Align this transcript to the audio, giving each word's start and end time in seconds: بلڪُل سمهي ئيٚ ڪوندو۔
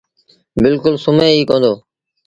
بلڪُل 0.61 0.95
سمهي 1.03 1.31
ئيٚ 1.35 1.47
ڪوندو۔ 1.49 1.73